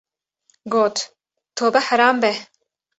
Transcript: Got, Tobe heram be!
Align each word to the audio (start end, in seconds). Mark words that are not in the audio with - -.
Got, 0.75 1.03
Tobe 1.55 1.85
heram 1.91 2.27
be! 2.27 2.35